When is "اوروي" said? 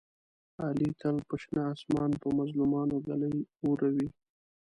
3.65-4.07